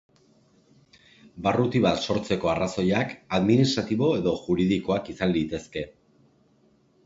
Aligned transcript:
Barruti 1.47 1.81
bat 1.83 2.01
sortzeko 2.07 2.51
arrazoiak 2.55 3.13
administratibo 3.41 4.11
edo 4.23 4.37
juridikoak 4.49 5.15
izan 5.17 5.39
litezke. 5.41 5.89